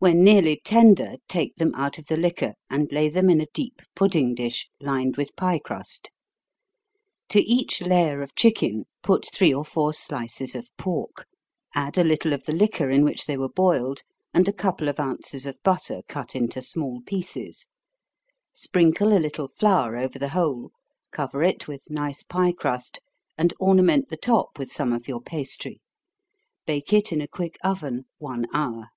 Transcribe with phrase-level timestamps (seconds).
[0.00, 3.80] When nearly tender, take them out of the liquor, and lay them in a deep
[3.96, 6.10] pudding dish, lined with pie crust.
[7.30, 11.26] To each layer of chicken, put three or four slices of pork
[11.74, 14.02] add a little of the liquor in which they were boiled,
[14.34, 17.66] and a couple of ounces of butter, cut into small pieces
[18.52, 20.70] sprinkle a little flour over the whole,
[21.12, 23.00] cover it with nice pie crust,
[23.38, 25.80] and ornament the top with some of your pastry.
[26.66, 28.88] Bake it in a quick oven one hour.